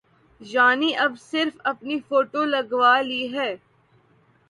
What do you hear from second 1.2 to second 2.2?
صرف اپنی